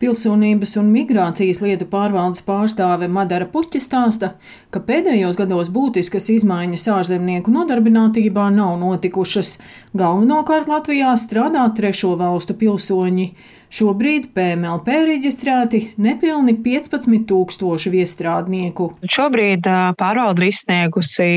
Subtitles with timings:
[0.00, 4.30] Pilsonības un migrācijas lietu pārvaldes pārstāve Madara Puķa stāsta,
[4.72, 9.58] ka pēdējos gados būtiskas izmaiņas ārzemnieku nodarbinātībā nav notikušas.
[9.92, 13.26] Galvenokārt Latvijā strādā trešo valstu pilsoņi.
[13.70, 18.88] Šobrīd PMLP reģistrēti nepilni 15 tūkstoši viestrādnieku.
[19.04, 19.68] Šobrīd
[20.00, 21.28] pārvalde ir izsniegusi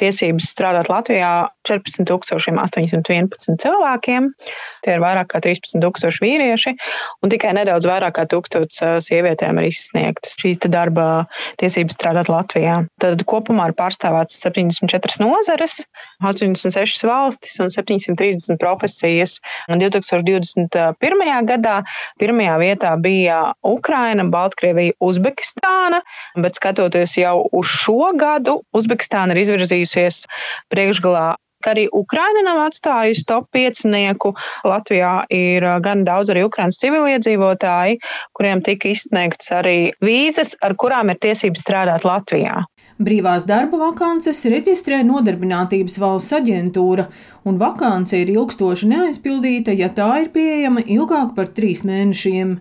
[0.00, 4.28] tiesības strādāt Latvijā 14,811 cilvēkiem.
[4.84, 6.74] Tie ir vairāk kā 13,000 vīrieši,
[7.22, 11.26] un tikai nedaudz vairāk kā 1000 sievietēm ir izsniegtas šīs darba
[11.60, 12.78] tiesības strādāt Latvijā.
[13.02, 15.80] Tad kopumā ir pārstāvēts 74 nozares,
[16.24, 19.38] 86 valstis un 730 profesijas.
[19.70, 21.48] Un 2021.
[21.48, 21.76] gadā
[22.20, 26.02] pirmajā vietā bija Ukraina, Baltkrievija, Uzbekistāna,
[26.40, 30.26] bet skatoties jau uz šo gadu, Uzbekistāna ir izvirzījusi pavirzījusies
[30.70, 31.36] priekšgalā.
[31.66, 34.34] Arī Ukraina nav atstājusi top piecinieku.
[34.66, 38.00] Latvijā ir gan daudz arī Ukraiņas civiliedzīvotāji,
[38.36, 42.64] kuriem tika izsniegts arī vīzas, ar kurām ir tiesības strādāt Latvijā.
[42.96, 47.04] Brīvās darba vakances reģistrē Nodarbinātības valsts aģentūra,
[47.44, 52.54] un vakance ir ilgstoši neaizpildīta, ja tā ir pieejama ilgāk par trīs mēnešiem.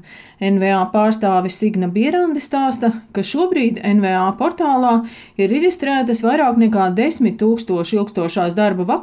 [0.43, 4.97] NVA pārstāvis Signa Bierandi stāsta, ka šobrīd NVA portālā
[5.39, 8.94] ir reģistrētas vairāk nekā 10 tūkstoši ilgstošās darba vakances,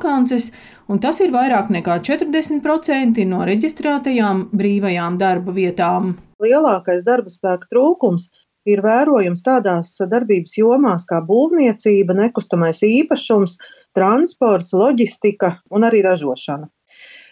[0.89, 6.17] un tas ir vairāk nekā 40% no reģistrētajām brīvajām darba vietām.
[6.43, 8.31] Lielākais darba spēka trūkums
[8.67, 13.59] ir vērojams tādās darbības jomās kā būvniecība, nekustamais īpašums,
[13.97, 16.69] transports, loģistika un arī ražošana.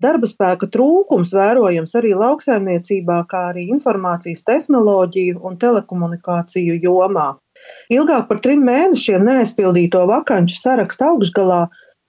[0.01, 7.35] Darba spēka trūkums vērojams arī lauksaimniecībā, kā arī informācijas tehnoloģiju un telekomunikāciju jomā.
[7.93, 11.67] Ilgāk par trim mēnešiem neaizpildīto vakanču saraksta augšgalā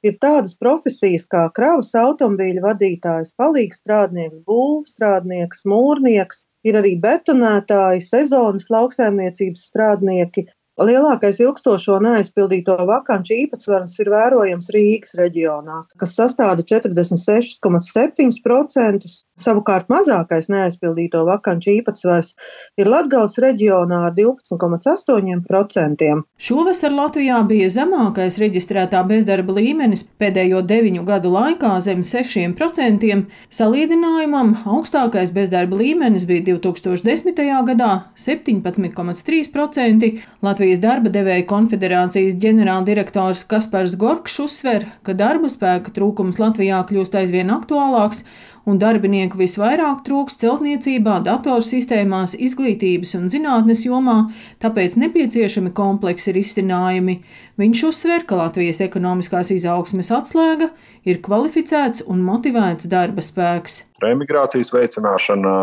[0.08, 9.68] ir tādas profesijas kā kravas automobīļa vadītājs, palīgstrādnieks, būvstrādnieks, mūrnieks, ir arī betonētāji, sezonas lauksaimniecības
[9.72, 10.48] strādnieki,
[10.80, 19.04] Lielākais ilgstošo neaizpildīto vakanču īpatsvars ir vērojams Rīgas reģionā, kas sastāda 46,7%.
[19.42, 22.32] Savukārt mazākais neaizpildīto vakanču īpatsvars
[22.80, 26.24] ir Latgales reģionā ar 12,8%.
[26.40, 33.28] Šovasar Latvijā bija zemākais reģistrētā bezdarba līmenis pēdējo deviņu gadu laikā zem 6%.
[33.60, 37.44] Salīdzinājumam augstākais bezdarba līmenis bija 2010.
[37.68, 40.24] gadā- 17,3%.
[40.62, 47.50] Latvijas darba devēja konfederācijas ģenerāldirektors Kaspars Gorkšs uzsver, ka darba spēka trūkums Latvijā kļūst aizvien
[47.50, 48.22] aktuālāks
[48.70, 54.20] un darbinieku visvairāk trūks celtniecībā, datorsistēmās, izglītības un zinātnes jomā,
[54.62, 57.18] tāpēc nepieciešami kompleksi risinājumi.
[57.58, 60.70] Viņš uzsver, ka Latvijas ekonomiskās izaugsmes atslēga
[61.10, 63.88] ir kvalificēts un motivēts darba spēks.
[64.06, 65.56] Remigrācijas veicināšana,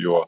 [0.00, 0.24] jo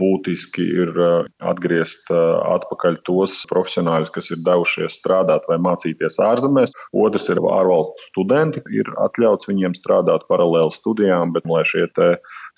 [0.00, 2.20] būtiski ir eh, atgriezt eh,
[2.56, 6.74] atpakaļ tos profesionāļus, kas ir devušies strādāt vai mācīties ārzemēs.
[7.04, 8.64] Otrs ir ārvalstu studenti.
[8.74, 11.86] Ir atļauts viņiem strādāt paralēli studijām, bet lai šie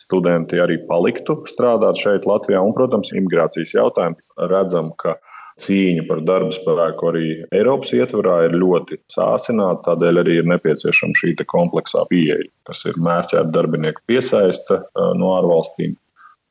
[0.00, 4.19] studenti arī paliktu strādāt šeit, Latvijā, un, protams, imigrācijas jautājumi,
[4.50, 5.16] redzam, ka
[5.60, 9.92] cīņa par darba spēku arī Eiropas ietvarā ir ļoti sāsināta.
[9.92, 15.97] Tādēļ arī ir nepieciešama šī kompleksā pieeja, kas ir mērķēta darbinieku piesaiste eh, no ārvalstīm,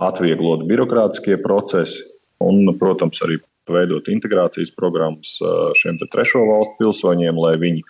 [0.01, 2.03] atvieglot birokrātiskie procesi
[2.41, 3.39] un, protams, arī
[3.72, 5.38] veidot integrācijas programmas
[5.79, 7.85] šiem trešo valstu pilsoņiem, lai viņi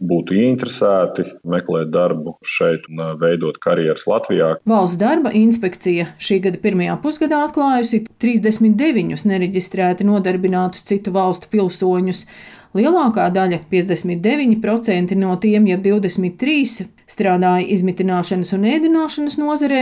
[0.00, 4.54] būtu ieinteresēti meklēt darbu šeit un veidot karjeras Latvijā.
[4.68, 12.24] Valsts darba inspekcija šī gada pirmajā pusgadā atklājusi 39 nereģistrēti nodarbinātus citu valstu pilsoņus.
[12.70, 19.80] Lielākā daļa, 59% no tiem, jeb 23, strādāja izmitināšanas un ēdināšanas nozarē,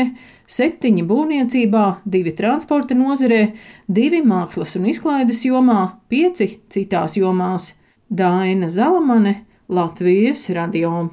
[0.49, 3.43] 7 būvniecībā, 2 transporta nozarē,
[3.93, 7.75] 2 mākslas un izklaides jomā, 5 citās jomās.
[8.09, 9.35] Daina Zalamane,
[9.69, 11.09] Latvijas radio.